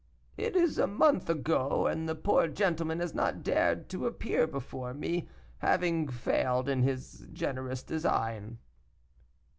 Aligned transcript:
"It 0.35 0.55
is 0.55 0.79
a 0.79 0.87
month 0.87 1.29
ago, 1.29 1.85
and 1.85 2.09
the 2.09 2.15
poor 2.15 2.47
gentleman 2.47 2.99
has 3.01 3.13
not 3.13 3.43
dared 3.43 3.87
to 3.89 4.07
appear 4.07 4.47
before 4.47 4.95
me, 4.95 5.29
having 5.59 6.07
failed 6.07 6.67
in 6.67 6.81
his 6.81 7.27
generous 7.31 7.83
design." 7.83 8.57